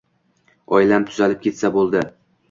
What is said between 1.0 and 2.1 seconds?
tuzalib ketsa boʻldi.